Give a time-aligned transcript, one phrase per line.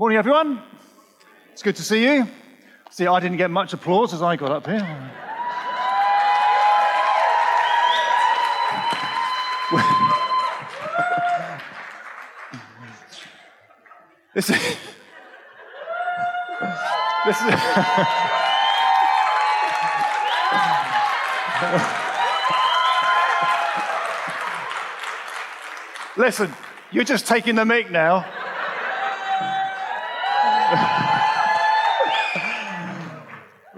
[0.00, 0.62] Morning, everyone.
[1.52, 2.26] It's good to see you.
[2.90, 4.80] See, I didn't get much applause as I got up here.
[14.34, 14.56] this is.
[17.26, 17.54] This is.
[26.16, 26.54] Listen,
[26.90, 28.39] you're just taking the mic now.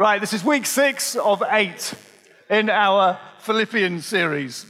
[0.03, 1.95] Right, this is week six of eight
[2.51, 4.67] in our Philippians series.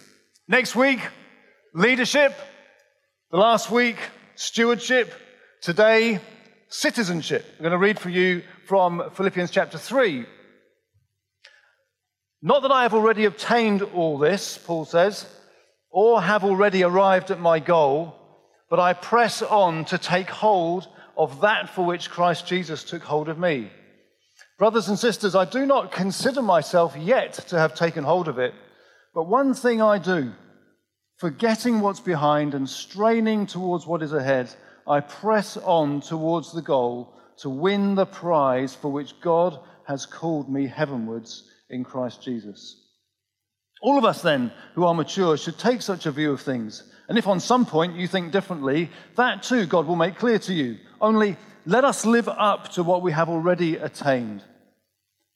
[0.47, 1.01] Next week,
[1.73, 2.35] leadership.
[3.31, 3.97] The last week,
[4.35, 5.11] stewardship.
[5.63, 6.21] Today,
[6.69, 7.47] citizenship.
[7.53, 10.27] I'm going to read for you from Philippians chapter 3.
[12.43, 15.25] Not that I have already obtained all this, Paul says,
[15.91, 18.15] or have already arrived at my goal,
[18.69, 23.31] but I press on to take hold of that for which Christ Jesus took hold
[23.31, 23.71] of me.
[24.63, 28.55] Brothers and sisters, I do not consider myself yet to have taken hold of it,
[29.13, 30.31] but one thing I do,
[31.17, 34.55] forgetting what's behind and straining towards what is ahead,
[34.87, 40.49] I press on towards the goal to win the prize for which God has called
[40.49, 42.87] me heavenwards in Christ Jesus.
[43.83, 46.85] All of us, then, who are mature, should take such a view of things.
[47.09, 50.55] And if on some point you think differently, that too God will make clear to
[50.55, 50.79] you.
[51.01, 54.45] Only let us live up to what we have already attained.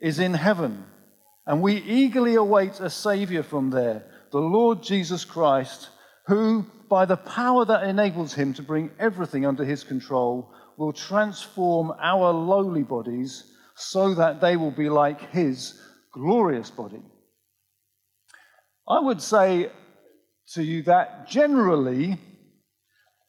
[0.00, 0.84] is in heaven,
[1.46, 5.88] and we eagerly await a Savior from there, the Lord Jesus Christ,
[6.26, 11.92] who, by the power that enables him to bring everything under his control, will transform
[12.00, 13.44] our lowly bodies
[13.76, 15.80] so that they will be like his
[16.12, 17.02] glorious body.
[18.88, 19.70] I would say
[20.54, 22.18] to you that generally,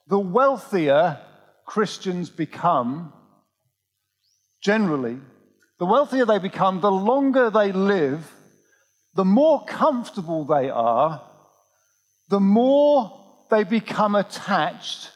[0.08, 1.20] the wealthier
[1.66, 3.14] Christians become,
[4.62, 5.20] generally,
[5.82, 8.32] the wealthier they become, the longer they live,
[9.16, 11.28] the more comfortable they are,
[12.30, 13.20] the more
[13.50, 15.10] they become attached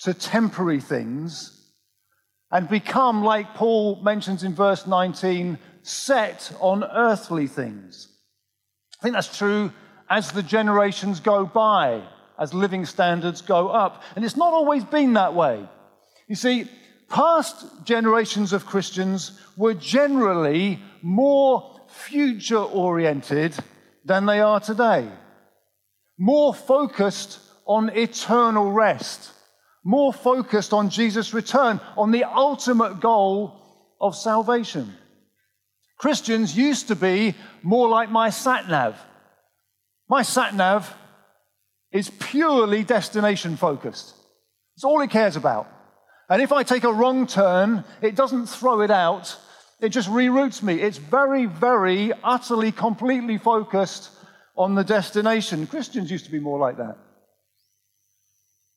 [0.00, 1.72] to temporary things
[2.50, 8.06] and become, like Paul mentions in verse 19, set on earthly things.
[9.00, 9.72] I think that's true
[10.10, 12.02] as the generations go by,
[12.38, 14.02] as living standards go up.
[14.14, 15.66] And it's not always been that way.
[16.28, 16.68] You see,
[17.10, 23.54] past generations of Christians were generally more future oriented
[24.04, 25.08] than they are today,
[26.16, 29.32] more focused on eternal rest,
[29.84, 33.60] more focused on Jesus' return, on the ultimate goal
[34.00, 34.94] of salvation.
[35.98, 38.98] Christians used to be more like my sat nav.
[40.08, 40.94] My sat nav
[41.92, 44.14] is purely destination focused.
[44.76, 45.68] It's all it cares about.
[46.30, 49.36] And if I take a wrong turn, it doesn't throw it out,
[49.80, 50.80] it just reroutes me.
[50.80, 54.10] It's very, very, utterly, completely focused
[54.56, 55.66] on the destination.
[55.66, 56.96] Christians used to be more like that.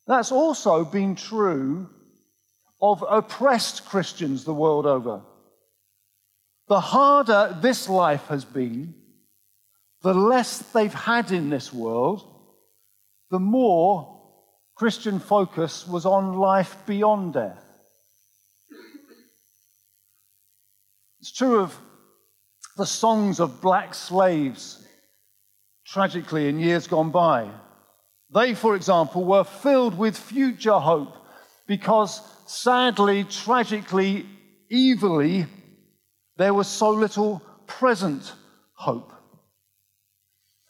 [0.08, 1.90] That's also been true
[2.82, 5.22] of oppressed Christians the world over.
[6.70, 8.96] The harder this life has been,
[10.02, 12.26] the less they've had in this world,
[13.30, 14.23] the more
[14.76, 17.64] Christian focus was on life beyond death.
[21.20, 21.78] It's true of
[22.76, 24.86] the songs of black slaves,
[25.86, 27.50] tragically, in years gone by.
[28.34, 31.16] They, for example, were filled with future hope
[31.68, 34.26] because, sadly, tragically,
[34.72, 35.46] evilly,
[36.38, 38.34] there was so little present
[38.74, 39.14] hope.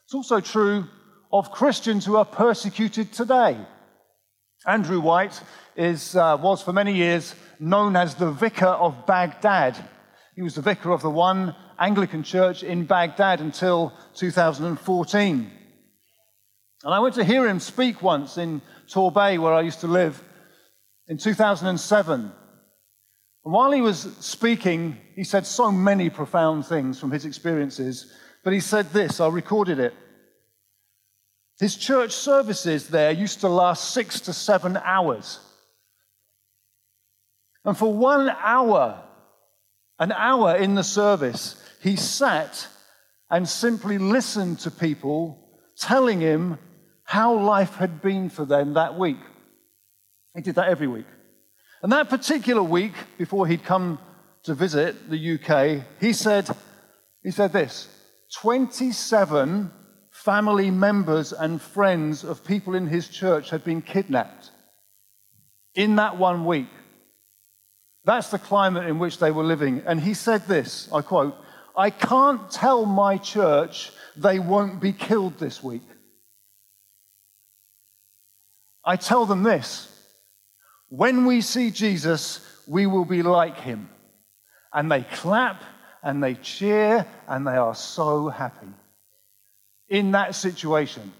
[0.04, 0.84] It's also true
[1.32, 3.58] of Christians who are persecuted today.
[4.66, 5.40] Andrew White
[5.76, 9.76] is, uh, was for many years known as the Vicar of Baghdad.
[10.34, 15.50] He was the vicar of the one Anglican church in Baghdad until 2014.
[16.82, 20.22] And I went to hear him speak once in Torbay, where I used to live,
[21.08, 22.32] in 2007.
[23.44, 28.12] And while he was speaking, he said so many profound things from his experiences.
[28.42, 29.94] But he said this, I recorded it.
[31.60, 35.38] His church services there used to last six to seven hours.
[37.64, 39.02] And for one hour,
[39.98, 42.66] an hour in the service, he sat
[43.30, 45.38] and simply listened to people
[45.78, 46.58] telling him
[47.04, 49.18] how life had been for them that week.
[50.34, 51.06] He did that every week.
[51.82, 53.98] And that particular week, before he'd come
[54.44, 56.48] to visit the UK, he said,
[57.22, 57.88] he said this
[58.40, 59.70] 27
[60.24, 64.50] family members and friends of people in his church had been kidnapped
[65.74, 66.70] in that one week.
[68.06, 69.82] That's the climate in which they were living.
[69.84, 71.36] And he said this I quote,
[71.76, 75.86] I can't tell my church they won't be killed this week.
[78.82, 79.90] I tell them this
[80.88, 83.90] when we see Jesus, we will be like him.
[84.72, 85.62] And they clap
[86.02, 88.72] and they cheer and they are so happy
[89.88, 91.12] in that situation.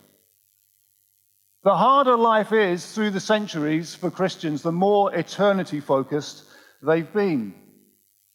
[1.63, 6.45] The harder life is through the centuries for Christians, the more eternity focused
[6.83, 7.55] they've been.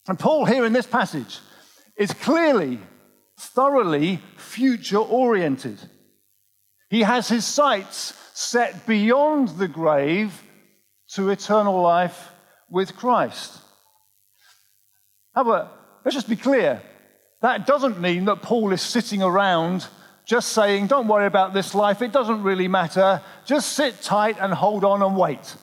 [0.08, 1.40] And Paul, here in this passage,
[1.96, 2.80] is clearly,
[3.38, 5.80] thoroughly future oriented.
[6.90, 10.42] He has his sights set beyond the grave
[11.10, 12.31] to eternal life
[12.70, 13.60] with Christ.
[15.36, 15.70] However,
[16.04, 16.81] let's just be clear
[17.42, 19.88] that doesn't mean that Paul is sitting around
[20.30, 24.54] just saying, Don't worry about this life, it doesn't really matter, just sit tight and
[24.54, 25.56] hold on and wait.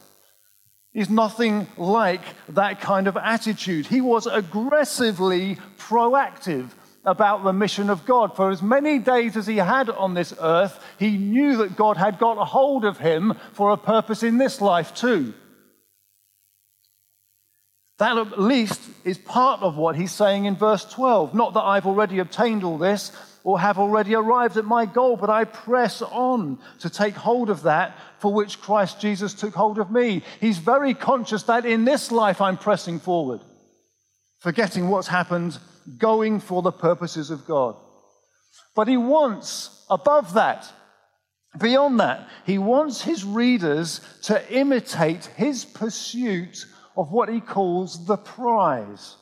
[0.92, 3.86] He's nothing like that kind of attitude.
[3.86, 6.70] He was aggressively proactive
[7.04, 8.34] about the mission of God.
[8.34, 12.18] For as many days as he had on this earth, he knew that God had
[12.18, 15.32] got a hold of him for a purpose in this life too.
[17.98, 21.34] That at least is part of what he's saying in verse 12.
[21.34, 23.12] Not that I've already obtained all this
[23.46, 27.62] or have already arrived at my goal, but I press on to take hold of
[27.62, 30.24] that for which Christ Jesus took hold of me.
[30.40, 33.40] He's very conscious that in this life I'm pressing forward,
[34.40, 35.60] forgetting what's happened,
[35.96, 37.76] going for the purposes of God.
[38.74, 40.68] But he wants, above that,
[41.56, 46.66] beyond that, he wants his readers to imitate his pursuit
[46.96, 49.14] of what he calls the prize.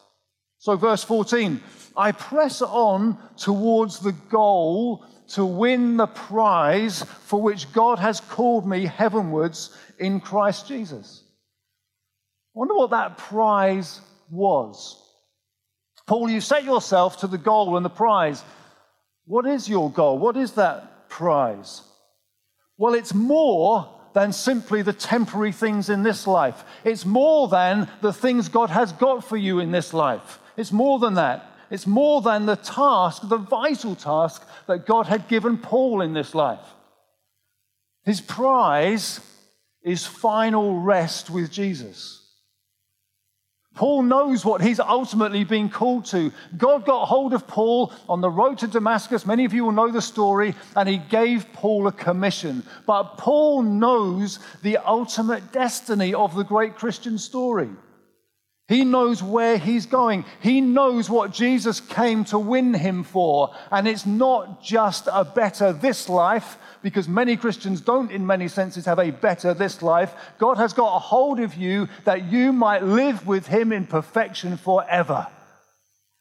[0.64, 1.60] So, verse 14
[1.94, 8.66] I press on towards the goal to win the prize for which God has called
[8.66, 11.22] me heavenwards in Christ Jesus.
[11.22, 14.00] I wonder what that prize
[14.30, 14.98] was.
[16.06, 18.42] Paul, you set yourself to the goal and the prize.
[19.26, 20.18] What is your goal?
[20.18, 21.82] What is that prize?
[22.78, 26.64] Well, it's more than simply the temporary things in this life.
[26.84, 30.40] It's more than the things God has got for you in this life.
[30.56, 31.50] It's more than that.
[31.70, 36.34] It's more than the task, the vital task that God had given Paul in this
[36.34, 36.64] life.
[38.04, 39.20] His prize
[39.82, 42.20] is final rest with Jesus.
[43.74, 46.32] Paul knows what he's ultimately been called to.
[46.56, 49.26] God got hold of Paul on the road to Damascus.
[49.26, 52.62] Many of you will know the story, and he gave Paul a commission.
[52.86, 57.70] But Paul knows the ultimate destiny of the great Christian story.
[58.66, 60.24] He knows where he's going.
[60.40, 63.54] He knows what Jesus came to win him for.
[63.70, 68.86] And it's not just a better this life, because many Christians don't, in many senses,
[68.86, 70.14] have a better this life.
[70.38, 74.56] God has got a hold of you that you might live with Him in perfection
[74.56, 75.26] forever.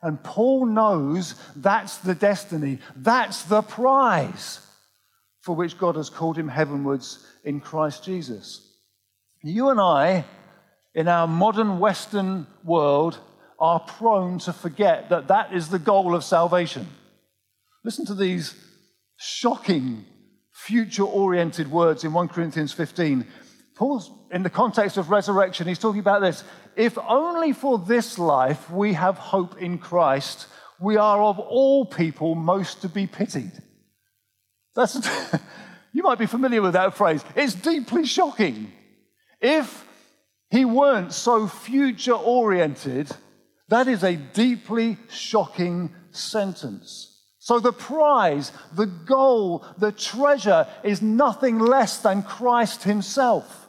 [0.01, 4.59] And Paul knows that's the destiny, that's the prize
[5.43, 8.65] for which God has called him heavenwards in Christ Jesus.
[9.41, 10.23] You and I,
[10.95, 13.19] in our modern Western world,
[13.59, 16.87] are prone to forget that that is the goal of salvation.
[17.83, 18.55] Listen to these
[19.15, 20.05] shocking
[20.51, 23.25] future oriented words in 1 Corinthians 15.
[23.75, 26.43] Paul's, in the context of resurrection, he's talking about this.
[26.75, 30.47] If only for this life we have hope in Christ,
[30.79, 33.51] we are of all people most to be pitied.
[34.75, 34.95] That's,
[35.93, 37.23] you might be familiar with that phrase.
[37.35, 38.71] It's deeply shocking.
[39.39, 39.85] If
[40.53, 43.09] he weren't so future oriented,
[43.69, 47.09] that is a deeply shocking sentence.
[47.39, 53.67] So the prize, the goal, the treasure is nothing less than Christ Himself,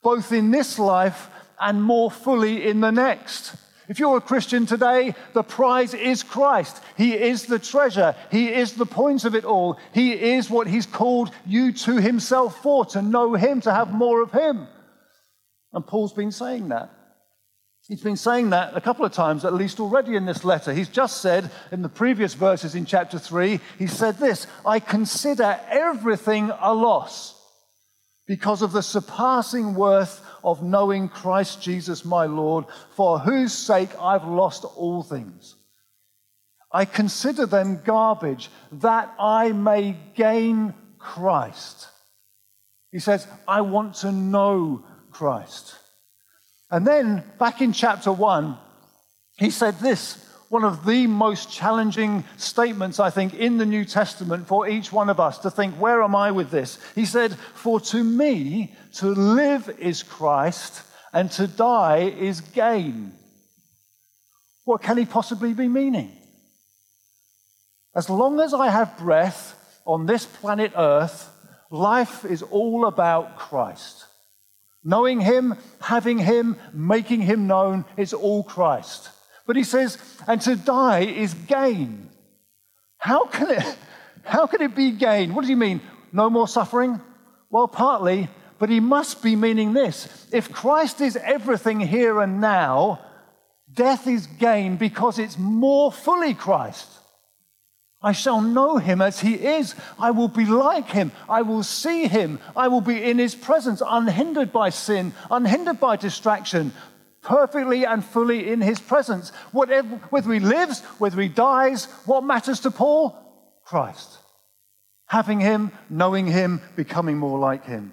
[0.00, 3.56] both in this life and more fully in the next.
[3.88, 6.80] If you're a Christian today, the prize is Christ.
[6.96, 8.14] He is the treasure.
[8.30, 9.76] He is the point of it all.
[9.92, 14.22] He is what He's called you to Himself for, to know Him, to have more
[14.22, 14.68] of Him.
[15.72, 16.90] And Paul's been saying that.
[17.88, 20.72] He's been saying that a couple of times, at least already in this letter.
[20.72, 25.58] He's just said in the previous verses in chapter 3, he said this I consider
[25.68, 27.38] everything a loss
[28.28, 34.24] because of the surpassing worth of knowing Christ Jesus my Lord, for whose sake I've
[34.24, 35.56] lost all things.
[36.70, 41.88] I consider them garbage that I may gain Christ.
[42.92, 45.76] He says, I want to know Christ.
[46.70, 48.56] And then back in chapter 1,
[49.36, 54.46] he said this one of the most challenging statements, I think, in the New Testament
[54.46, 56.78] for each one of us to think, where am I with this?
[56.94, 63.12] He said, For to me, to live is Christ, and to die is gain.
[64.64, 66.12] What can he possibly be meaning?
[67.96, 69.54] As long as I have breath
[69.86, 71.30] on this planet Earth,
[71.70, 74.04] life is all about Christ.
[74.84, 79.10] Knowing Him, having Him, making Him known, it's all Christ.
[79.46, 82.08] But he says, and to die is gain.
[82.98, 83.76] How can it,
[84.24, 85.34] how can it be gain?
[85.34, 85.80] What do you mean?
[86.12, 87.00] No more suffering?
[87.50, 90.28] Well, partly, but he must be meaning this.
[90.32, 93.00] If Christ is everything here and now,
[93.72, 96.88] death is gain because it's more fully Christ.
[98.02, 99.74] I shall know him as he is.
[99.98, 101.12] I will be like him.
[101.28, 102.40] I will see him.
[102.56, 106.72] I will be in his presence, unhindered by sin, unhindered by distraction,
[107.22, 109.30] perfectly and fully in his presence.
[109.52, 113.16] Whatever, whether he lives, whether he dies, what matters to Paul?
[113.64, 114.18] Christ.
[115.06, 117.92] Having him, knowing him, becoming more like him.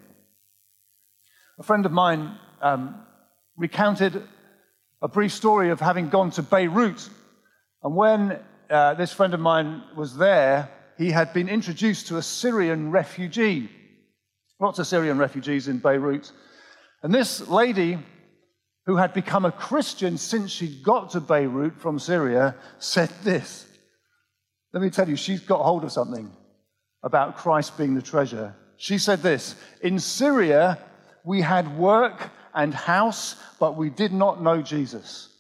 [1.60, 2.96] A friend of mine um,
[3.58, 4.24] recounted
[5.02, 7.10] a brief story of having gone to Beirut.
[7.84, 12.22] And when uh, this friend of mine was there, he had been introduced to a
[12.22, 13.70] Syrian refugee.
[14.60, 16.32] Lots of Syrian refugees in Beirut.
[17.02, 17.98] And this lady
[18.90, 23.68] who had become a Christian since she'd got to Beirut from Syria, said this.
[24.74, 26.32] Let me tell you, she's got hold of something
[27.04, 28.56] about Christ being the treasure.
[28.78, 30.80] She said this In Syria,
[31.24, 35.38] we had work and house, but we did not know Jesus.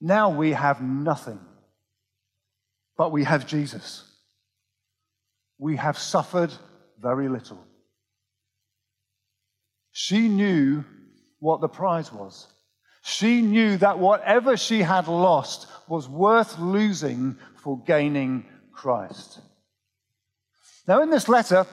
[0.00, 1.40] Now we have nothing,
[2.96, 4.04] but we have Jesus.
[5.58, 6.52] We have suffered
[7.00, 7.64] very little.
[9.92, 10.84] She knew
[11.38, 12.46] what the prize was.
[13.04, 19.40] She knew that whatever she had lost was worth losing for gaining Christ.
[20.86, 21.66] Now, in this letter,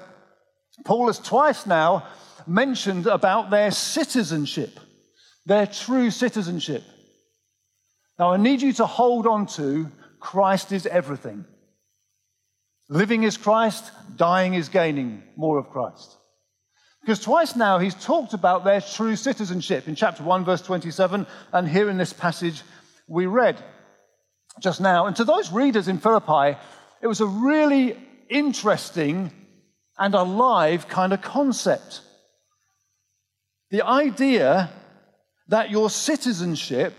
[0.85, 2.07] Paul has twice now
[2.47, 4.79] mentioned about their citizenship,
[5.45, 6.83] their true citizenship.
[8.17, 11.45] Now, I need you to hold on to Christ is everything.
[12.89, 16.17] Living is Christ, dying is gaining more of Christ.
[17.01, 21.69] Because twice now he's talked about their true citizenship in chapter 1, verse 27, and
[21.69, 22.61] here in this passage
[23.07, 23.61] we read
[24.59, 25.05] just now.
[25.05, 26.57] And to those readers in Philippi,
[27.01, 27.97] it was a really
[28.29, 29.31] interesting
[29.97, 32.01] and alive kind of concept.
[33.71, 34.69] The idea
[35.47, 36.93] that your citizenship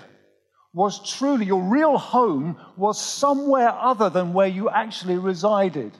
[0.72, 5.92] was truly, your real home was somewhere other than where you actually resided,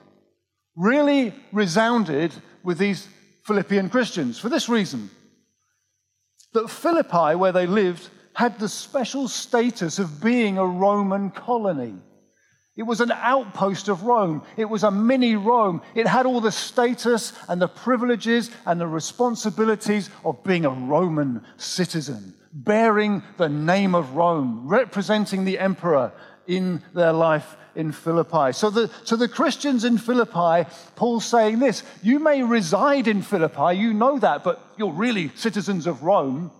[0.75, 3.07] really resounded with these
[3.43, 5.09] Philippian Christians for this reason
[6.53, 11.95] that Philippi, where they lived, had the special status of being a Roman colony.
[12.77, 14.43] It was an outpost of Rome.
[14.55, 15.81] It was a mini Rome.
[15.93, 21.43] It had all the status and the privileges and the responsibilities of being a Roman
[21.57, 26.13] citizen, bearing the name of Rome, representing the emperor
[26.47, 28.53] in their life in Philippi.
[28.53, 33.77] So, the, to the Christians in Philippi, Paul's saying this You may reside in Philippi,
[33.77, 36.51] you know that, but you're really citizens of Rome.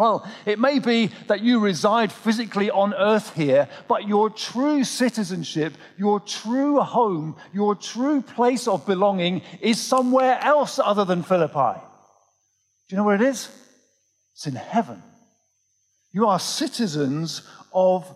[0.00, 5.74] Well, it may be that you reside physically on earth here, but your true citizenship,
[5.98, 11.78] your true home, your true place of belonging is somewhere else other than Philippi.
[11.78, 13.50] Do you know where it is?
[14.32, 15.02] It's in heaven.
[16.12, 17.42] You are citizens
[17.74, 18.06] of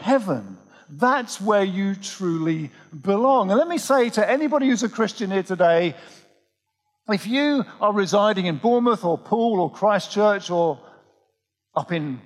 [0.00, 0.58] heaven.
[0.90, 3.52] That's where you truly belong.
[3.52, 5.94] And let me say to anybody who's a Christian here today
[7.08, 10.80] if you are residing in Bournemouth or Poole or Christchurch or
[11.74, 12.20] up in,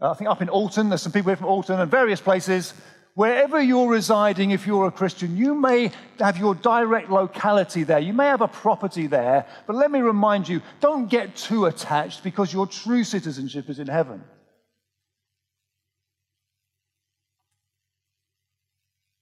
[0.00, 2.74] uh, I think up in Alton, there's some people here from Alton and various places.
[3.14, 7.98] Wherever you're residing, if you're a Christian, you may have your direct locality there.
[7.98, 9.46] You may have a property there.
[9.66, 13.86] But let me remind you don't get too attached because your true citizenship is in
[13.86, 14.24] heaven.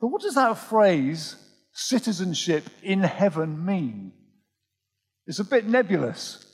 [0.01, 1.37] But what does that phrase,
[1.73, 4.13] citizenship in heaven, mean?
[5.27, 6.50] It's a bit nebulous.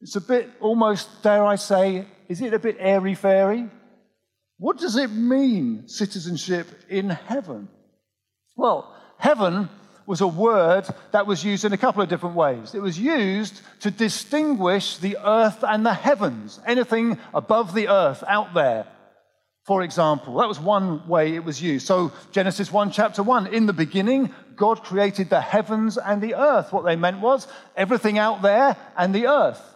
[0.00, 3.68] It's a bit almost, dare I say, is it a bit airy fairy?
[4.58, 7.68] What does it mean, citizenship in heaven?
[8.56, 9.68] Well, heaven
[10.06, 12.74] was a word that was used in a couple of different ways.
[12.74, 18.54] It was used to distinguish the earth and the heavens, anything above the earth out
[18.54, 18.86] there,
[19.64, 20.36] for example.
[20.38, 21.86] That was one way it was used.
[21.86, 26.72] So, Genesis 1, chapter 1, in the beginning, God created the heavens and the earth.
[26.72, 29.73] What they meant was everything out there and the earth.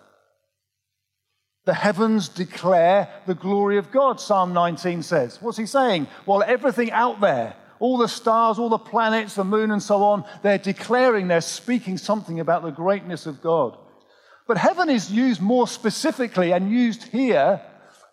[1.68, 5.36] The heavens declare the glory of God, Psalm 19 says.
[5.42, 6.06] What's he saying?
[6.24, 10.24] Well, everything out there, all the stars, all the planets, the moon, and so on,
[10.42, 13.76] they're declaring, they're speaking something about the greatness of God.
[14.46, 17.60] But heaven is used more specifically and used here,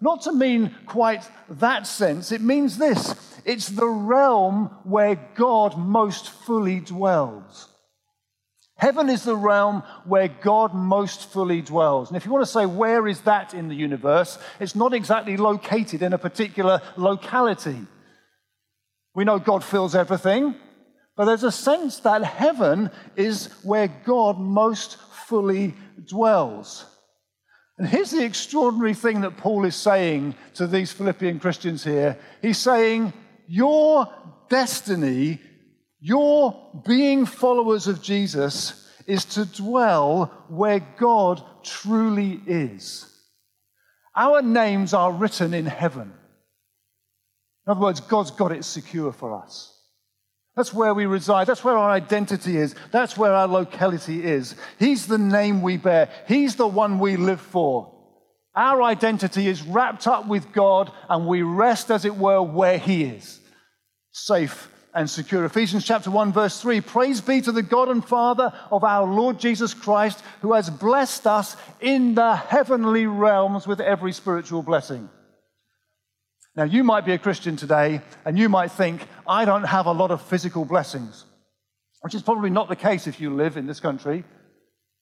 [0.01, 2.33] not to mean quite that sense.
[2.33, 7.69] It means this it's the realm where God most fully dwells.
[8.77, 12.09] Heaven is the realm where God most fully dwells.
[12.09, 14.37] And if you want to say, where is that in the universe?
[14.59, 17.77] It's not exactly located in a particular locality.
[19.13, 20.55] We know God fills everything,
[21.15, 25.73] but there's a sense that heaven is where God most fully
[26.05, 26.85] dwells.
[27.77, 32.17] And here's the extraordinary thing that Paul is saying to these Philippian Christians here.
[32.41, 33.13] He's saying,
[33.47, 34.07] Your
[34.49, 35.39] destiny,
[36.05, 43.11] your being followers of Jesus, is to dwell where God truly is.
[44.15, 46.13] Our names are written in heaven.
[47.65, 49.71] In other words, God's got it secure for us.
[50.55, 51.47] That's where we reside.
[51.47, 52.75] That's where our identity is.
[52.91, 54.53] That's where our locality is.
[54.77, 56.09] He's the name we bear.
[56.27, 57.91] He's the one we live for.
[58.55, 63.05] Our identity is wrapped up with God, and we rest, as it were, where He
[63.05, 63.39] is,
[64.11, 65.45] safe and secure.
[65.45, 69.39] Ephesians chapter 1, verse 3 Praise be to the God and Father of our Lord
[69.39, 75.09] Jesus Christ, who has blessed us in the heavenly realms with every spiritual blessing.
[76.55, 79.91] Now, you might be a Christian today and you might think, I don't have a
[79.91, 81.25] lot of physical blessings,
[82.01, 84.23] which is probably not the case if you live in this country.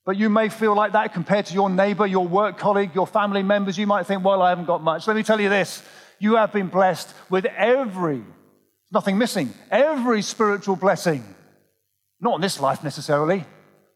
[0.05, 3.43] But you may feel like that compared to your neighbor, your work colleague, your family
[3.43, 3.77] members.
[3.77, 5.07] You might think, well, I haven't got much.
[5.07, 5.83] Let me tell you this
[6.19, 8.23] you have been blessed with every,
[8.93, 11.23] nothing missing, every spiritual blessing.
[12.21, 13.45] Not in this life necessarily,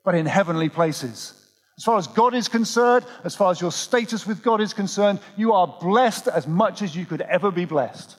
[0.04, 1.34] but in heavenly places.
[1.78, 5.20] As far as God is concerned, as far as your status with God is concerned,
[5.38, 8.16] you are blessed as much as you could ever be blessed.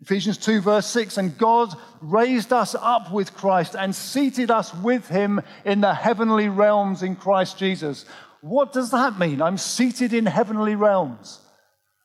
[0.00, 5.08] Ephesians 2, verse 6 And God raised us up with Christ and seated us with
[5.08, 8.06] him in the heavenly realms in Christ Jesus.
[8.40, 9.42] What does that mean?
[9.42, 11.40] I'm seated in heavenly realms.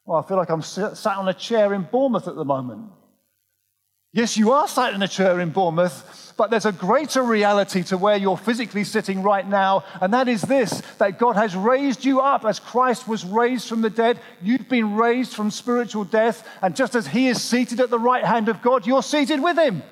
[0.05, 2.89] Well, I feel like I'm sat on a chair in Bournemouth at the moment.
[4.15, 7.97] Yes, you are sat in a chair in Bournemouth, but there's a greater reality to
[7.97, 12.21] where you're physically sitting right now, and that is this that God has raised you
[12.21, 14.21] up as Christ was raised from the dead.
[14.41, 18.23] You've been raised from spiritual death, and just as He is seated at the right
[18.23, 19.83] hand of God, you're seated with Him.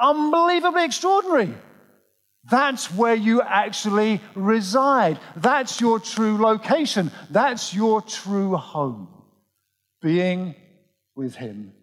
[0.00, 1.54] Unbelievably extraordinary.
[2.50, 5.20] That's where you actually reside.
[5.36, 7.12] That's your true location.
[7.30, 9.06] That's your true home.
[10.02, 10.56] Being
[11.14, 11.74] with Him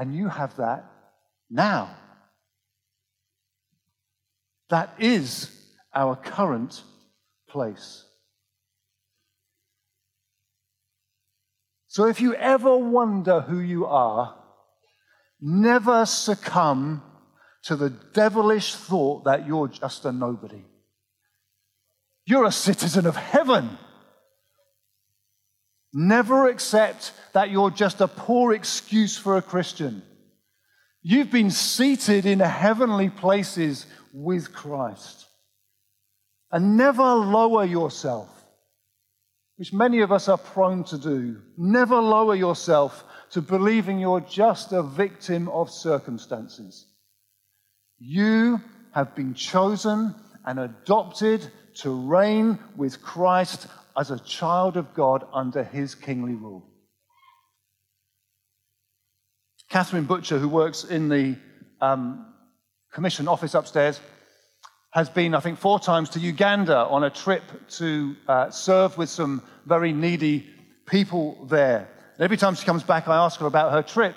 [0.00, 0.86] and you have that
[1.50, 1.94] now.
[4.70, 5.50] That is
[5.94, 6.82] our current
[7.50, 8.06] place.
[11.88, 14.34] So if you ever wonder who you are,
[15.38, 17.02] never succumb
[17.64, 20.64] to the devilish thought that you're just a nobody.
[22.24, 23.76] You're a citizen of heaven.
[25.92, 30.02] Never accept that you're just a poor excuse for a Christian.
[31.02, 35.26] You've been seated in heavenly places with Christ.
[36.52, 38.28] And never lower yourself,
[39.56, 41.40] which many of us are prone to do.
[41.56, 46.86] Never lower yourself to believing you're just a victim of circumstances.
[47.98, 48.60] You
[48.92, 53.68] have been chosen and adopted to reign with Christ
[54.00, 56.66] as a child of God under his kingly rule.
[59.68, 61.36] Catherine Butcher, who works in the
[61.82, 62.24] um,
[62.94, 64.00] commission office upstairs,
[64.92, 69.10] has been, I think, four times to Uganda on a trip to uh, serve with
[69.10, 70.48] some very needy
[70.86, 71.86] people there.
[72.14, 74.16] And every time she comes back, I ask her about her trip.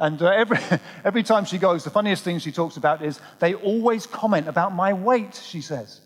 [0.00, 0.58] And uh, every,
[1.04, 4.74] every time she goes, the funniest thing she talks about is they always comment about
[4.74, 6.00] my weight, she says.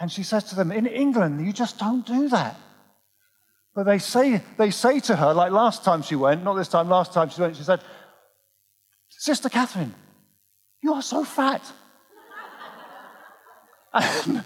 [0.00, 2.56] And she says to them, In England, you just don't do that.
[3.74, 6.88] But they say, they say to her, like last time she went, not this time,
[6.88, 7.80] last time she went, she said,
[9.10, 9.94] Sister Catherine,
[10.82, 11.62] you are so fat.
[13.92, 14.42] and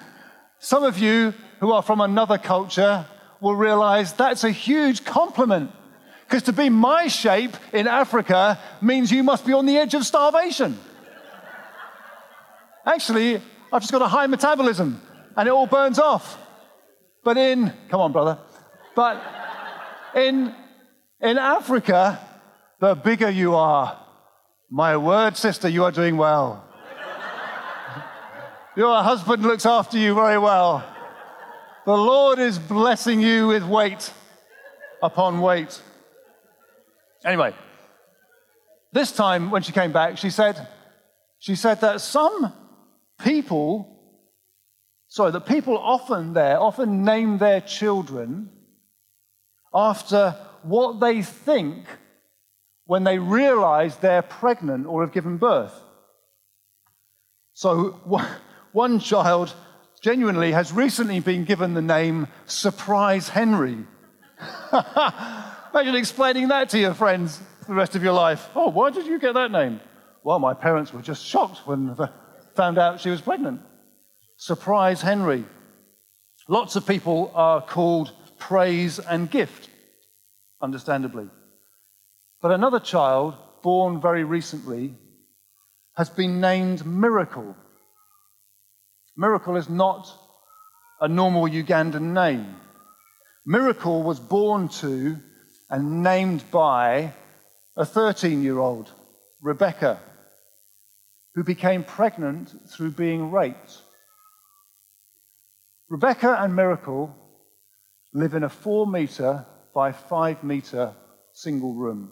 [0.59, 3.07] some of you who are from another culture
[3.40, 5.71] will realize that's a huge compliment.
[6.27, 10.05] Because to be my shape in Africa means you must be on the edge of
[10.05, 10.79] starvation.
[12.85, 13.37] Actually,
[13.73, 15.01] I've just got a high metabolism
[15.37, 16.38] and it all burns off.
[17.23, 18.38] But in, come on, brother.
[18.94, 19.23] But
[20.14, 20.55] in,
[21.20, 22.20] in Africa,
[22.81, 24.01] the bigger you are,
[24.70, 26.64] my word, sister, you are doing well.
[28.77, 30.85] Your husband looks after you very well.
[31.87, 34.12] The Lord is blessing you with weight
[35.03, 35.81] upon weight.
[37.25, 37.55] Anyway,
[38.92, 40.66] this time when she came back, she said,
[41.38, 42.53] she said that some
[43.20, 43.93] people,
[45.14, 48.50] sorry, that people often there, often name their children
[49.72, 51.87] after what they think
[52.87, 55.72] when they realize they're pregnant or have given birth.
[57.53, 57.90] So,
[58.72, 59.55] one child
[60.03, 63.87] genuinely has recently been given the name Surprise Henry.
[64.72, 68.48] Imagine explaining that to your friends for the rest of your life.
[68.57, 69.79] Oh, why did you get that name?
[70.24, 72.07] Well, my parents were just shocked when they
[72.57, 73.61] found out she was pregnant.
[74.44, 75.42] Surprise Henry.
[76.48, 79.70] Lots of people are called praise and gift,
[80.61, 81.30] understandably.
[82.42, 84.96] But another child, born very recently,
[85.96, 87.57] has been named Miracle.
[89.16, 90.12] Miracle is not
[91.00, 92.57] a normal Ugandan name.
[93.46, 95.16] Miracle was born to
[95.70, 97.14] and named by
[97.78, 98.92] a 13 year old,
[99.40, 100.00] Rebecca,
[101.35, 103.80] who became pregnant through being raped.
[105.94, 107.14] Rebecca and Miracle
[108.12, 110.92] live in a four meter by five meter
[111.33, 112.11] single room.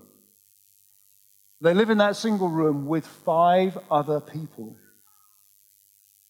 [1.61, 4.77] They live in that single room with five other people.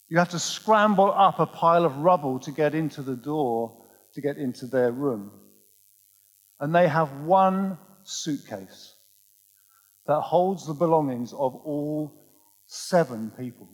[0.08, 3.84] You have to scramble up a pile of rubble to get into the door,
[4.14, 5.30] to get into their room.
[6.58, 8.94] And they have one suitcase
[10.06, 12.14] that holds the belongings of all
[12.64, 13.68] seven people.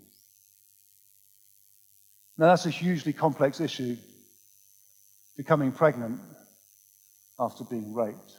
[2.38, 3.96] Now, that's a hugely complex issue,
[5.37, 6.20] becoming pregnant
[7.38, 8.33] after being raped.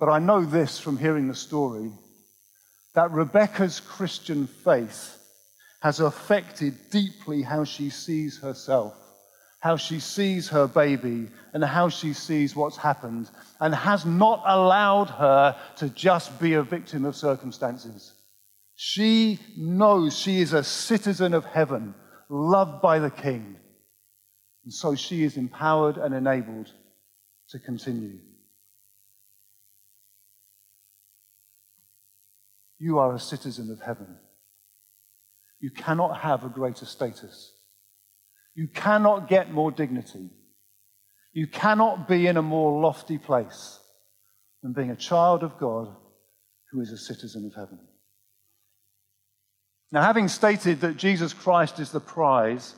[0.00, 1.92] But I know this from hearing the story
[2.94, 5.16] that Rebecca's Christian faith
[5.80, 8.94] has affected deeply how she sees herself,
[9.60, 13.30] how she sees her baby, and how she sees what's happened,
[13.60, 18.12] and has not allowed her to just be a victim of circumstances.
[18.82, 21.94] She knows she is a citizen of heaven,
[22.30, 23.56] loved by the King.
[24.64, 26.72] And so she is empowered and enabled
[27.50, 28.20] to continue.
[32.78, 34.16] You are a citizen of heaven.
[35.60, 37.52] You cannot have a greater status.
[38.54, 40.30] You cannot get more dignity.
[41.34, 43.78] You cannot be in a more lofty place
[44.62, 45.94] than being a child of God
[46.72, 47.78] who is a citizen of heaven.
[49.92, 52.74] Now, having stated that Jesus Christ is the prize,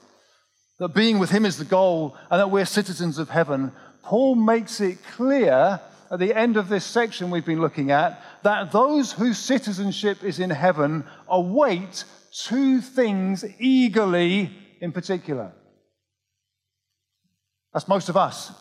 [0.78, 3.72] that being with him is the goal, and that we're citizens of heaven,
[4.02, 8.70] Paul makes it clear at the end of this section we've been looking at that
[8.70, 15.52] those whose citizenship is in heaven await two things eagerly in particular.
[17.72, 18.52] That's most of us.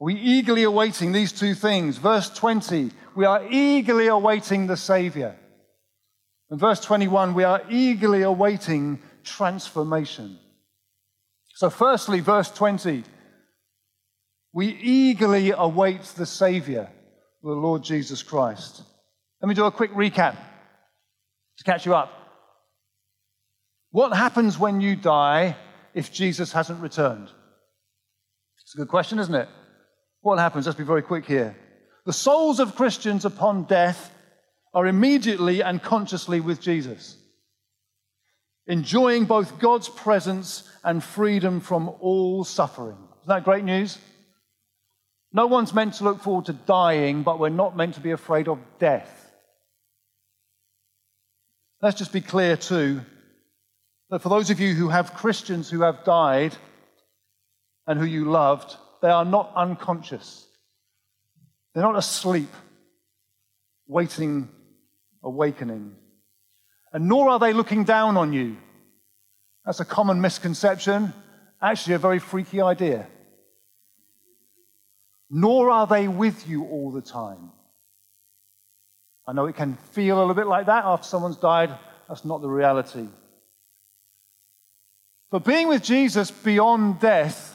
[0.00, 1.98] We eagerly awaiting these two things.
[1.98, 5.36] Verse 20, we are eagerly awaiting the Savior.
[6.50, 10.38] In verse 21, we are eagerly awaiting transformation.
[11.54, 13.04] So, firstly, verse 20,
[14.52, 16.88] we eagerly await the Savior,
[17.42, 18.82] the Lord Jesus Christ.
[19.42, 20.36] Let me do a quick recap
[21.58, 22.12] to catch you up.
[23.90, 25.56] What happens when you die
[25.94, 27.28] if Jesus hasn't returned?
[28.62, 29.48] It's a good question, isn't it?
[30.20, 30.66] What happens?
[30.66, 31.56] Let's be very quick here.
[32.06, 34.12] The souls of Christians upon death
[34.74, 37.16] are immediately and consciously with Jesus,
[38.66, 42.98] enjoying both God's presence and freedom from all suffering.
[43.22, 43.98] Isn't that great news?
[45.32, 48.48] No one's meant to look forward to dying, but we're not meant to be afraid
[48.48, 49.14] of death.
[51.82, 53.02] Let's just be clear, too,
[54.10, 56.56] that for those of you who have Christians who have died
[57.86, 60.46] and who you loved, they are not unconscious.
[61.74, 62.50] They're not asleep,
[63.86, 64.48] waiting,
[65.22, 65.94] awakening.
[66.92, 68.56] And nor are they looking down on you.
[69.64, 71.12] That's a common misconception,
[71.60, 73.06] actually, a very freaky idea.
[75.30, 77.50] Nor are they with you all the time.
[79.26, 81.76] I know it can feel a little bit like that after someone's died.
[82.08, 83.06] That's not the reality.
[85.30, 87.54] But being with Jesus beyond death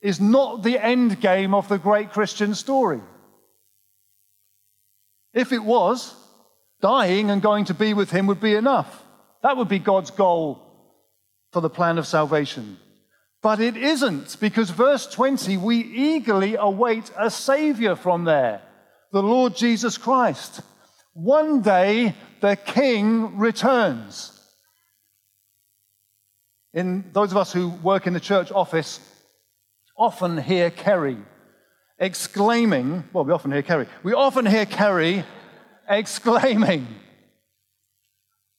[0.00, 3.00] is not the end game of the great Christian story.
[5.32, 6.14] If it was,
[6.86, 9.02] dying and going to be with him would be enough.
[9.42, 10.62] That would be God's goal
[11.50, 12.78] for the plan of salvation.
[13.42, 18.62] But it isn't, because verse 20, we eagerly await a Savior from there,
[19.10, 20.60] the Lord Jesus Christ.
[21.12, 24.40] One day the King returns.
[26.72, 29.00] In those of us who work in the church office,
[29.98, 31.18] often hear Kerry
[31.98, 35.24] exclaiming, well, we often hear Kerry, we often hear Kerry
[35.88, 36.86] exclaiming.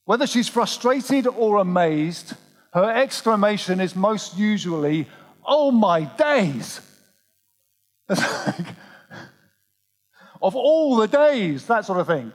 [0.05, 2.33] Whether she's frustrated or amazed,
[2.73, 5.07] her exclamation is most usually,
[5.45, 6.81] Oh my days!
[8.09, 8.65] of
[10.41, 12.31] all the days, that sort of thing.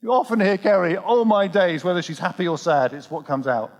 [0.00, 3.46] You often hear Kerry, Oh my days, whether she's happy or sad, it's what comes
[3.46, 3.72] out.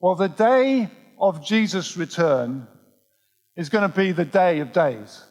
[0.00, 2.66] Well, the day of Jesus' return
[3.56, 5.22] is going to be the day of days.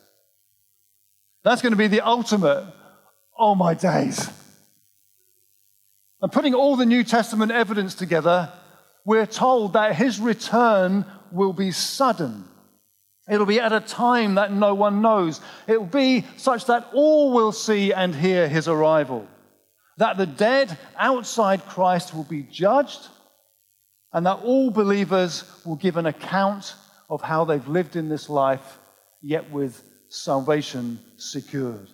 [1.44, 2.72] That's going to be the ultimate,
[3.38, 4.30] oh my days.
[6.22, 8.52] And putting all the New Testament evidence together,
[9.06, 12.46] we're told that his return will be sudden.
[13.30, 15.42] It'll be at a time that no one knows.
[15.68, 19.28] It will be such that all will see and hear his arrival.
[19.98, 23.08] That the dead outside Christ will be judged,
[24.14, 26.76] and that all believers will give an account
[27.10, 28.80] of how they've lived in this life,
[29.22, 31.88] yet with salvation secured.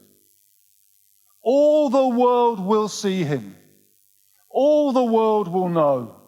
[1.49, 3.55] All the world will see him.
[4.49, 6.19] All the world will know.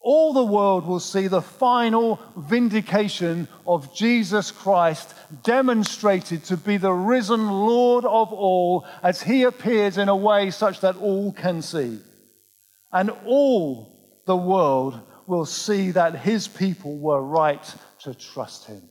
[0.00, 6.92] All the world will see the final vindication of Jesus Christ demonstrated to be the
[6.92, 11.98] risen Lord of all as he appears in a way such that all can see.
[12.92, 18.88] And all the world will see that his people were right to trust him.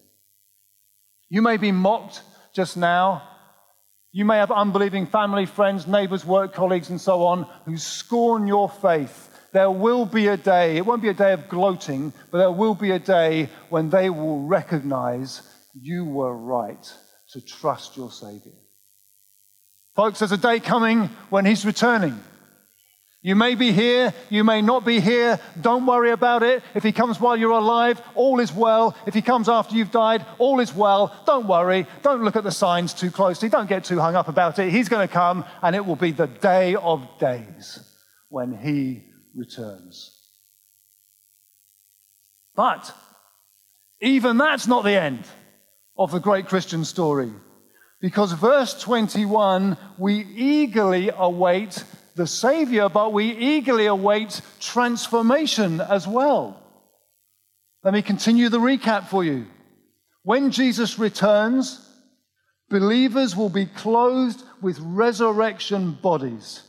[1.29, 3.34] You may be mocked just now.
[4.15, 8.69] You may have unbelieving family, friends, neighbors, work colleagues, and so on who scorn your
[8.69, 9.29] faith.
[9.51, 12.75] There will be a day, it won't be a day of gloating, but there will
[12.75, 15.41] be a day when they will recognize
[15.73, 16.93] you were right
[17.33, 18.53] to trust your Savior.
[19.97, 22.17] Folks, there's a day coming when He's returning.
[23.25, 25.39] You may be here, you may not be here.
[25.59, 26.61] Don't worry about it.
[26.75, 28.95] If he comes while you're alive, all is well.
[29.07, 31.11] If he comes after you've died, all is well.
[31.25, 31.87] Don't worry.
[32.03, 33.49] Don't look at the signs too closely.
[33.49, 34.69] Don't get too hung up about it.
[34.69, 37.79] He's going to come, and it will be the day of days
[38.29, 40.15] when he returns.
[42.55, 42.93] But
[44.01, 45.25] even that's not the end
[45.97, 47.33] of the great Christian story.
[47.99, 51.83] Because verse 21, we eagerly await
[52.15, 56.61] the Savior, but we eagerly await transformation as well.
[57.83, 59.45] Let me continue the recap for you.
[60.23, 61.87] When Jesus returns,
[62.69, 66.63] believers will be clothed with resurrection bodies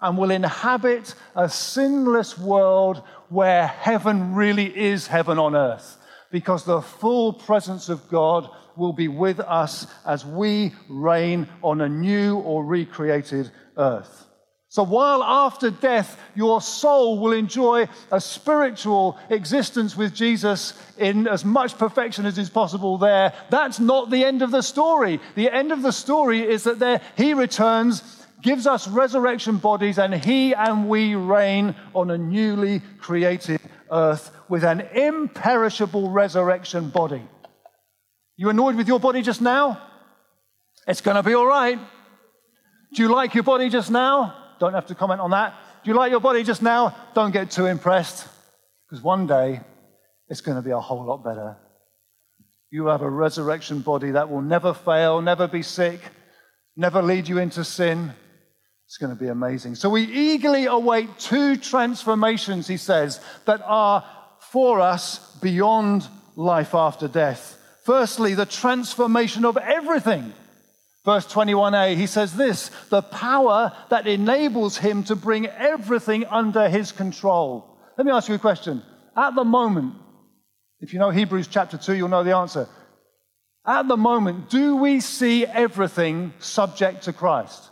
[0.00, 5.96] and will inhabit a sinless world where heaven really is heaven on earth
[6.30, 11.88] because the full presence of God will be with us as we reign on a
[11.88, 14.26] new or recreated earth.
[14.70, 21.44] So while after death your soul will enjoy a spiritual existence with Jesus in as
[21.44, 25.18] much perfection as is possible there, that's not the end of the story.
[25.34, 30.14] The end of the story is that there he returns, gives us resurrection bodies, and
[30.14, 37.22] he and we reign on a newly created earth with an imperishable resurrection body.
[38.36, 39.82] You annoyed with your body just now?
[40.86, 41.80] It's going to be all right.
[42.94, 44.36] Do you like your body just now?
[44.60, 45.54] Don't have to comment on that.
[45.82, 46.94] Do you like your body just now?
[47.14, 48.28] Don't get too impressed,
[48.86, 49.60] because one day
[50.28, 51.56] it's going to be a whole lot better.
[52.70, 56.00] You have a resurrection body that will never fail, never be sick,
[56.76, 58.12] never lead you into sin.
[58.86, 59.76] It's going to be amazing.
[59.76, 64.04] So we eagerly await two transformations, he says, that are
[64.52, 67.56] for us beyond life after death.
[67.84, 70.32] Firstly, the transformation of everything.
[71.04, 76.92] Verse 21a, he says this the power that enables him to bring everything under his
[76.92, 77.78] control.
[77.96, 78.82] Let me ask you a question.
[79.16, 79.94] At the moment,
[80.80, 82.68] if you know Hebrews chapter 2, you'll know the answer.
[83.66, 87.62] At the moment, do we see everything subject to Christ?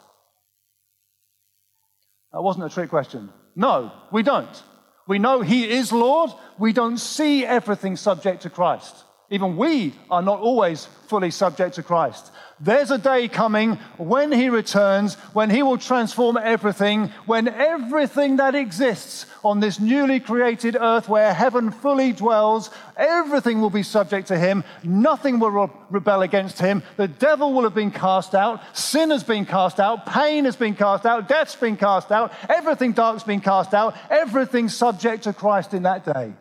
[2.32, 3.30] That wasn't a trick question.
[3.56, 4.62] No, we don't.
[5.06, 6.30] We know He is Lord.
[6.58, 8.94] We don't see everything subject to Christ.
[9.30, 12.30] Even we are not always fully subject to Christ.
[12.60, 18.56] There's a day coming when he returns, when he will transform everything, when everything that
[18.56, 24.38] exists on this newly created earth where heaven fully dwells, everything will be subject to
[24.38, 24.64] him.
[24.82, 26.82] Nothing will re- rebel against him.
[26.96, 28.60] The devil will have been cast out.
[28.76, 30.04] Sin has been cast out.
[30.06, 31.28] Pain has been cast out.
[31.28, 32.32] Death's been cast out.
[32.48, 33.96] Everything dark's been cast out.
[34.10, 36.32] Everything subject to Christ in that day.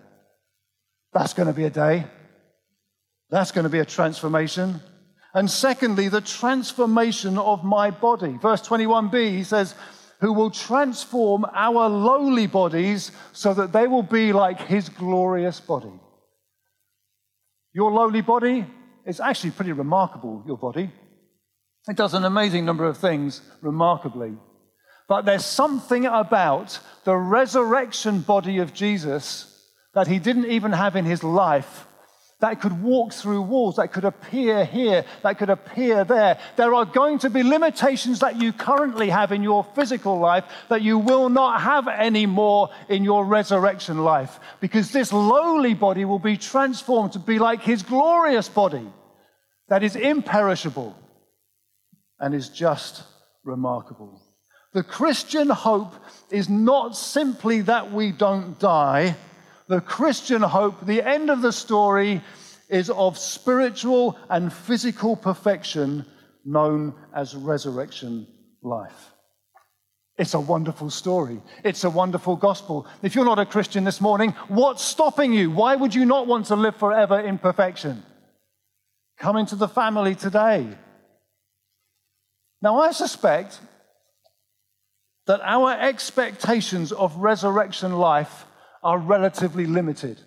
[1.13, 2.05] That's going to be a day.
[3.29, 4.81] That's going to be a transformation.
[5.33, 8.37] And secondly, the transformation of my body.
[8.41, 9.75] Verse 21b, he says,
[10.21, 15.93] Who will transform our lowly bodies so that they will be like his glorious body.
[17.73, 18.65] Your lowly body
[19.05, 20.91] is actually pretty remarkable, your body.
[21.87, 24.33] It does an amazing number of things remarkably.
[25.07, 29.53] But there's something about the resurrection body of Jesus
[29.93, 31.86] that he didn't even have in his life
[32.39, 36.39] that could walk through walls, that could appear here, that could appear there.
[36.55, 40.83] There are going to be limitations that you currently have in your physical life that
[40.83, 46.37] you will not have anymore in your resurrection life because this lowly body will be
[46.37, 48.87] transformed to be like his glorious body
[49.69, 50.95] that is imperishable
[52.19, 53.03] and is just
[53.43, 54.21] remarkable.
[54.73, 55.95] The Christian hope
[56.29, 59.15] is not simply that we don't die
[59.67, 62.21] the Christian hope, the end of the story,
[62.69, 66.05] is of spiritual and physical perfection
[66.43, 68.27] known as resurrection
[68.61, 69.11] life.
[70.17, 71.41] It's a wonderful story.
[71.63, 72.87] It's a wonderful gospel.
[73.03, 75.51] If you're not a Christian this morning, what's stopping you?
[75.51, 78.03] Why would you not want to live forever in perfection?
[79.19, 80.67] Come into the family today.
[82.61, 83.59] Now, I suspect
[85.27, 88.45] that our expectations of resurrection life
[88.83, 90.19] are relatively limited.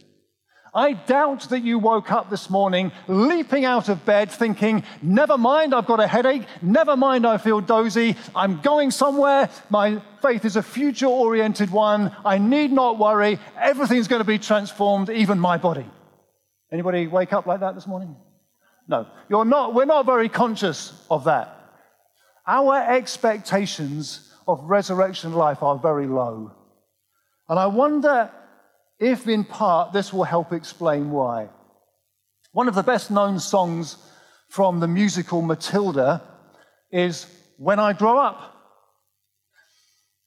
[0.73, 5.75] I doubt that you woke up this morning leaping out of bed thinking, never mind,
[5.75, 6.47] I've got a headache.
[6.63, 8.17] Never mind, I feel dozy.
[8.37, 9.51] I'm going somewhere.
[9.69, 12.15] My faith is a future oriented one.
[12.25, 13.41] I need not worry.
[13.59, 15.87] Everything's going to be transformed, even my body.
[16.73, 18.15] Anybody wake up like that this morning?
[18.87, 19.75] No, you're not.
[19.75, 21.57] We're not very conscious of that.
[22.47, 26.53] Our expectations of resurrection life are very low.
[27.51, 28.31] And I wonder
[29.01, 31.49] if in part this will help explain why.
[32.53, 33.97] One of the best known songs
[34.49, 36.23] from the musical Matilda
[36.93, 37.27] is
[37.59, 38.57] When I Grow Up.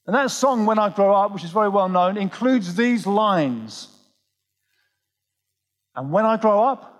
[0.06, 3.88] And that song, When I Grow Up, which is very well known, includes these lines
[5.96, 6.90] And when I grow up,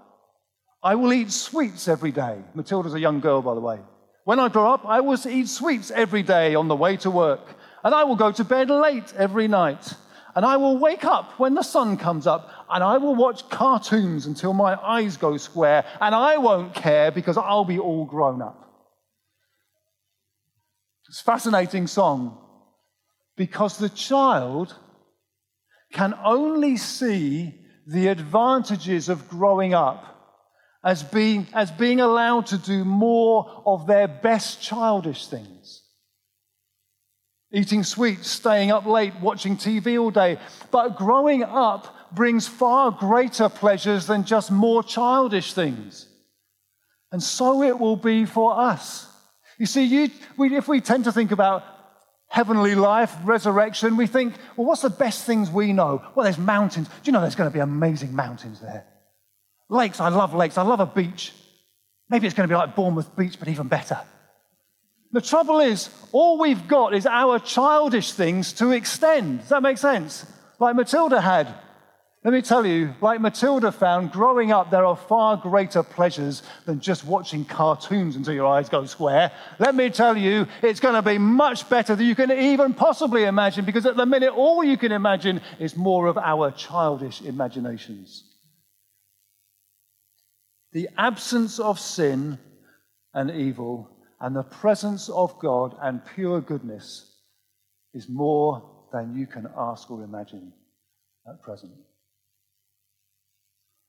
[0.83, 2.39] I will eat sweets every day.
[2.55, 3.81] Matilda's a young girl, by the way.
[4.25, 7.47] When I grow up, I will eat sweets every day on the way to work.
[7.83, 9.95] And I will go to bed late every night.
[10.35, 14.27] And I will wake up when the sun comes up and I will watch cartoons
[14.27, 18.61] until my eyes go square and I won't care because I'll be all grown up.
[21.09, 22.39] It's a fascinating song
[23.37, 24.75] because the child
[25.93, 27.55] can only see
[27.87, 30.05] the advantages of growing up
[30.83, 35.84] as being, as being allowed to do more of their best childish things
[37.55, 40.39] eating sweets, staying up late, watching TV all day.
[40.71, 46.07] But growing up brings far greater pleasures than just more childish things.
[47.13, 49.07] And so it will be for us.
[49.57, 51.65] You see, you, we, if we tend to think about
[52.27, 56.03] heavenly life, resurrection, we think, well, what's the best things we know?
[56.17, 56.89] Well, there's mountains.
[56.89, 58.85] Do you know there's going to be amazing mountains there?
[59.71, 60.59] Lakes, I love lakes.
[60.59, 61.33] I love a beach.
[62.11, 64.01] Maybe it's going to be like Bournemouth Beach, but even better.
[65.15, 69.43] The trouble is, all we've got is our childish things to extend.
[69.43, 70.27] Does that make sense?
[70.59, 71.55] Like Matilda had.
[72.25, 76.81] Let me tell you, like Matilda found, growing up, there are far greater pleasures than
[76.81, 79.31] just watching cartoons until your eyes go square.
[79.61, 83.23] Let me tell you, it's going to be much better than you can even possibly
[83.23, 88.25] imagine because at the minute, all you can imagine is more of our childish imaginations.
[90.73, 92.41] The absence of sin
[93.13, 93.94] and evil
[94.25, 97.15] and the presence of God and pure goodness
[97.93, 100.51] is more than you can ask or imagine
[101.29, 101.73] at present.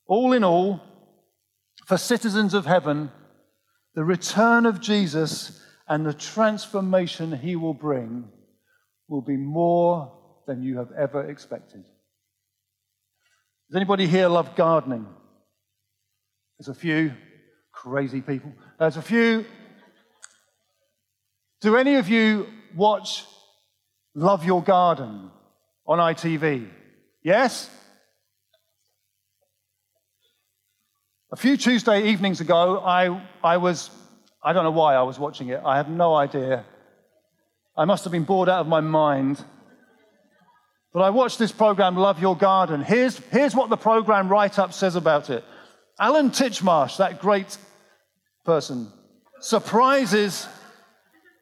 [0.07, 0.81] All in all,
[1.85, 3.11] for citizens of heaven,
[3.93, 8.27] the return of Jesus and the transformation he will bring
[9.07, 10.11] will be more
[10.47, 11.85] than you have ever expected.
[13.69, 15.07] Does anybody here love gardening?
[16.59, 17.13] There's a few
[17.71, 18.51] crazy people.
[18.77, 19.45] There's a few
[21.61, 23.23] do any of you watch
[24.13, 25.31] Love Your Garden
[25.87, 26.67] on ITV?
[27.23, 27.69] Yes?
[31.31, 33.89] A few Tuesday evenings ago, I, I was,
[34.43, 35.61] I don't know why I was watching it.
[35.65, 36.65] I have no idea.
[37.75, 39.43] I must have been bored out of my mind.
[40.93, 42.81] But I watched this program, Love Your Garden.
[42.81, 45.43] Here's, here's what the program write up says about it
[45.99, 47.57] Alan Titchmarsh, that great
[48.45, 48.91] person,
[49.41, 50.47] surprises,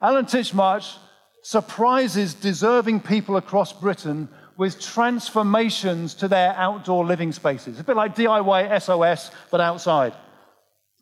[0.03, 0.97] Alan Titchmarsh
[1.43, 4.27] surprises deserving people across Britain
[4.57, 7.79] with transformations to their outdoor living spaces.
[7.79, 10.13] A bit like DIY SOS, but outside.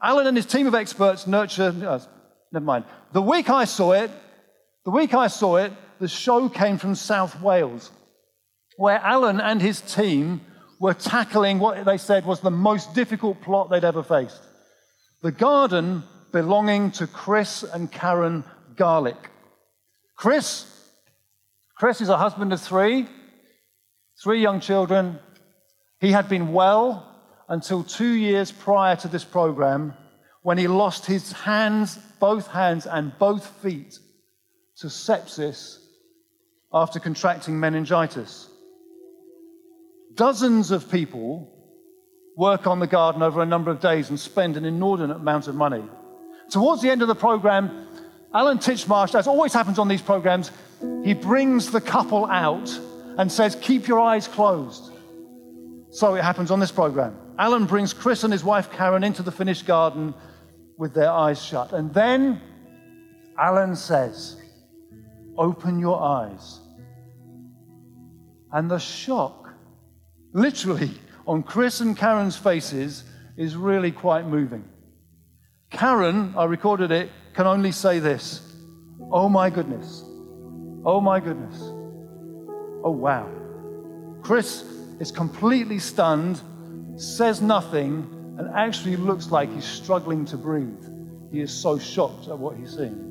[0.02, 2.00] Alan and his team of experts nurture, uh,
[2.52, 2.86] never mind.
[3.12, 4.12] The week I saw it,
[4.86, 7.90] the week I saw it, the show came from South Wales,
[8.78, 10.42] where Alan and his team
[10.80, 14.42] were tackling what they said was the most difficult plot they'd ever faced.
[15.22, 18.44] The garden belonging to Chris and Karen
[18.82, 19.30] Garlick.
[20.16, 20.66] Chris,
[21.76, 23.06] Chris is a husband of three,
[24.24, 25.20] three young children.
[26.00, 27.06] He had been well
[27.48, 29.94] until two years prior to this program
[30.42, 34.00] when he lost his hands, both hands and both feet
[34.78, 35.78] to sepsis
[36.74, 38.50] after contracting meningitis.
[40.16, 41.54] Dozens of people
[42.36, 45.54] work on the garden over a number of days and spend an inordinate amount of
[45.54, 45.84] money.
[46.50, 47.88] Towards the end of the program,
[48.34, 50.52] Alan Titchmarsh, as always happens on these programs,
[51.04, 52.70] he brings the couple out
[53.18, 54.92] and says, Keep your eyes closed.
[55.90, 57.18] So it happens on this program.
[57.38, 60.14] Alan brings Chris and his wife Karen into the finished garden
[60.78, 61.74] with their eyes shut.
[61.74, 62.40] And then
[63.38, 64.38] Alan says,
[65.38, 66.60] Open your eyes.
[68.54, 69.50] And the shock
[70.34, 70.92] literally
[71.28, 73.04] on Chris and Karen's faces
[73.36, 74.64] is really quite moving.
[75.70, 78.52] Karen, I recorded it, can only say this
[79.12, 80.04] Oh my goodness.
[80.86, 81.60] Oh my goodness.
[82.84, 83.30] Oh wow.
[84.22, 84.64] Chris
[85.00, 86.42] is completely stunned,
[86.96, 88.08] says nothing,
[88.38, 90.86] and actually looks like he's struggling to breathe.
[91.32, 93.10] He is so shocked at what he's seeing.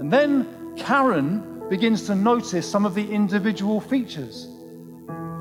[0.00, 4.46] And then Karen begins to notice some of the individual features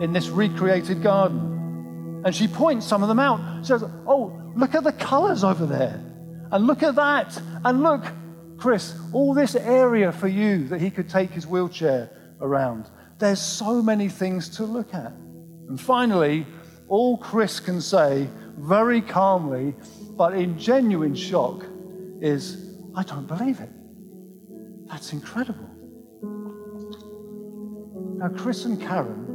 [0.01, 2.21] in this recreated garden.
[2.25, 3.63] And she points some of them out.
[3.63, 6.03] She says, Oh, look at the colors over there.
[6.51, 7.41] And look at that.
[7.63, 8.03] And look,
[8.57, 12.09] Chris, all this area for you that he could take his wheelchair
[12.41, 12.89] around.
[13.17, 15.11] There's so many things to look at.
[15.67, 16.45] And finally,
[16.87, 18.27] all Chris can say
[18.57, 19.75] very calmly,
[20.17, 21.65] but in genuine shock,
[22.21, 23.69] is, I don't believe it.
[24.87, 25.69] That's incredible.
[28.17, 29.29] Now, Chris and Karen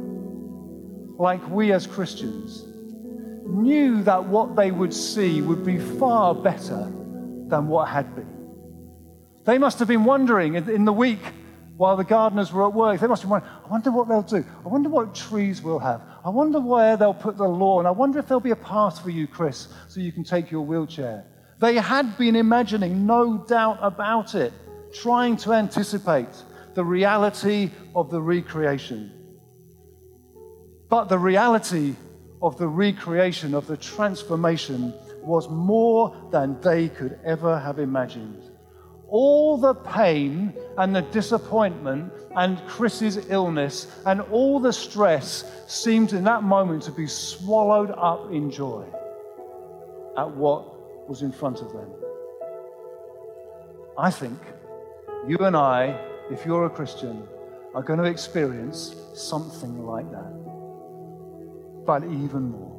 [1.17, 2.65] like we as Christians,
[3.45, 6.91] knew that what they would see would be far better
[7.47, 8.35] than what had been.
[9.45, 11.19] They must have been wondering in the week
[11.77, 14.41] while the gardeners were at work, they must have been wondering, I wonder what they'll
[14.41, 14.45] do.
[14.63, 16.01] I wonder what trees we'll have.
[16.23, 17.85] I wonder where they'll put the lawn.
[17.85, 20.61] I wonder if there'll be a path for you, Chris, so you can take your
[20.61, 21.25] wheelchair.
[21.59, 24.53] They had been imagining, no doubt about it,
[24.93, 26.29] trying to anticipate
[26.75, 29.11] the reality of the recreation.
[30.89, 31.95] But the reality
[32.41, 34.93] of the recreation, of the transformation,
[35.25, 38.51] was more than they could ever have imagined.
[39.07, 46.23] All the pain and the disappointment and Chris's illness and all the stress seemed in
[46.23, 48.85] that moment to be swallowed up in joy
[50.17, 51.89] at what was in front of them.
[53.97, 54.39] I think
[55.27, 55.99] you and I,
[56.31, 57.27] if you're a Christian,
[57.73, 60.45] are going to experience something like that
[61.85, 62.74] but even more.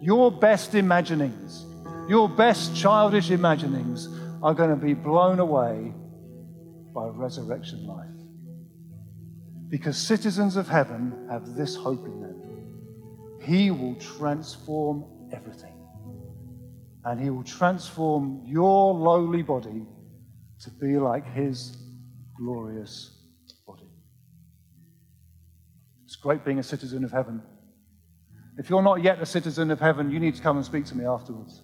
[0.00, 1.66] Your best imaginings,
[2.08, 4.08] your best childish imaginings
[4.42, 5.92] are going to be blown away
[6.94, 8.06] by resurrection life.
[9.68, 12.30] Because citizens of heaven have this hope in them.
[13.42, 15.74] He will transform everything.
[17.04, 19.86] And He will transform your lowly body
[20.60, 21.76] to be like His
[22.36, 23.18] glorious
[23.66, 23.90] body.
[26.04, 27.42] It's great being a citizen of heaven.
[28.60, 30.94] If you're not yet a citizen of heaven, you need to come and speak to
[30.94, 31.62] me afterwards.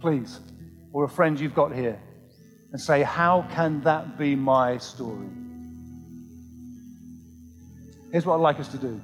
[0.00, 0.40] Please.
[0.94, 2.00] Or a friend you've got here.
[2.72, 5.28] And say, How can that be my story?
[8.10, 8.98] Here's what I'd like us to do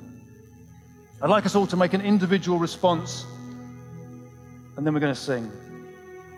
[1.21, 3.27] I'd like us all to make an individual response,
[4.79, 5.53] and then we're going to sing.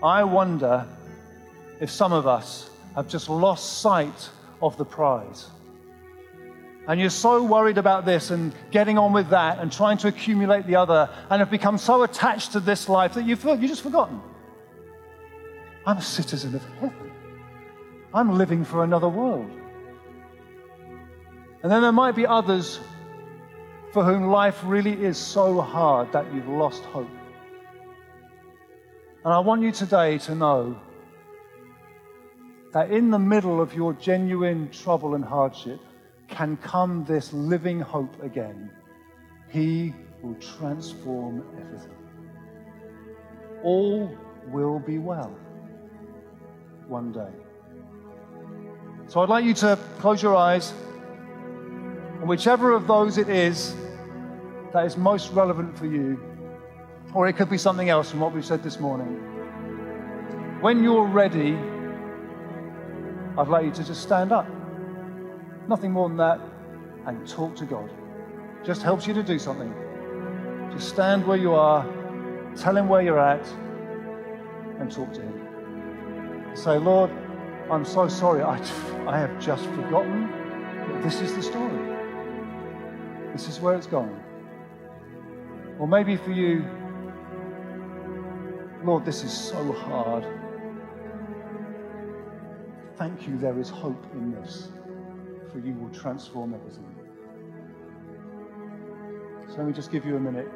[0.02, 0.84] I wonder
[1.80, 4.28] if some of us have just lost sight
[4.60, 5.50] of the prize
[6.88, 10.66] and you're so worried about this and getting on with that and trying to accumulate
[10.66, 14.20] the other and have become so attached to this life that you've, you've just forgotten.
[15.84, 17.12] I'm a citizen of heaven.
[18.14, 19.50] I'm living for another world.
[21.62, 22.78] And then there might be others
[23.92, 27.08] for whom life really is so hard that you've lost hope.
[29.24, 30.78] And I want you today to know
[32.72, 35.80] that in the middle of your genuine trouble and hardship
[36.28, 38.70] can come this living hope again.
[39.48, 41.96] He will transform everything.
[43.62, 44.10] All
[44.48, 45.36] will be well
[46.88, 47.30] one day.
[49.08, 50.72] So I'd like you to close your eyes,
[52.20, 53.74] and whichever of those it is
[54.72, 56.20] that is most relevant for you,
[57.14, 59.22] or it could be something else from what we've said this morning.
[60.60, 61.56] When you're ready,
[63.38, 64.46] I'd like you to just stand up.
[65.68, 66.40] Nothing more than that,
[67.06, 67.90] and talk to God.
[68.64, 69.72] Just helps you to do something.
[70.72, 71.84] Just stand where you are,
[72.56, 73.46] tell Him where you're at,
[74.78, 76.50] and talk to Him.
[76.54, 77.10] Say, Lord,
[77.70, 78.42] I'm so sorry.
[78.42, 78.56] I,
[79.06, 80.30] I have just forgotten
[81.02, 81.96] this is the story.
[83.32, 84.18] This is where it's going.
[85.78, 86.64] Or maybe for you,
[88.82, 90.26] Lord, this is so hard.
[92.96, 94.68] Thank you, there is hope in this,
[95.56, 96.84] for you will transform everything.
[99.48, 100.46] So let me just give you a minute.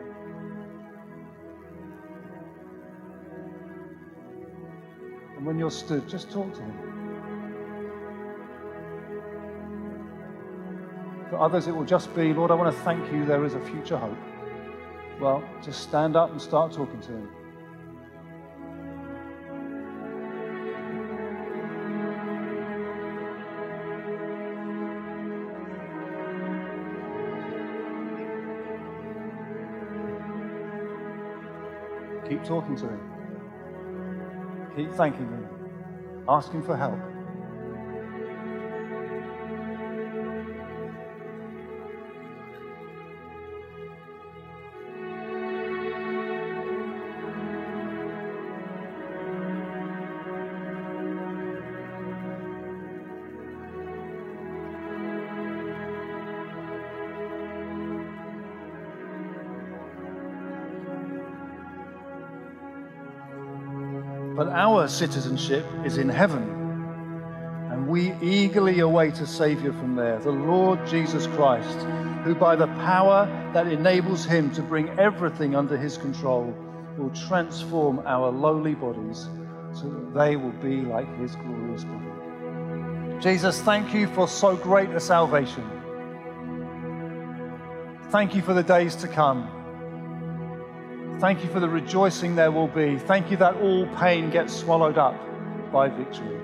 [5.39, 6.75] And when you're stood, just talk to him.
[11.31, 13.61] For others, it will just be, Lord, I want to thank you, there is a
[13.61, 14.19] future hope.
[15.19, 17.29] Well, just stand up and start talking to him.
[32.31, 33.01] Keep talking to him.
[34.77, 35.45] Keep thanking him.
[36.29, 37.10] Ask him for help.
[64.81, 66.43] Our citizenship is in heaven,
[67.71, 71.79] and we eagerly await a Savior from there, the Lord Jesus Christ,
[72.25, 76.55] who by the power that enables him to bring everything under his control
[76.97, 79.29] will transform our lowly bodies
[79.75, 83.21] so that they will be like his glorious body.
[83.21, 85.69] Jesus, thank you for so great a salvation.
[88.09, 89.60] Thank you for the days to come.
[91.21, 92.99] Thank you for the rejoicing there will be.
[92.99, 95.15] Thank you that all pain gets swallowed up
[95.71, 96.41] by victory.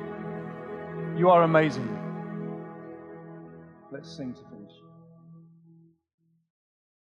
[1.17, 1.89] You are amazing.
[3.91, 4.56] Let's sing to finish.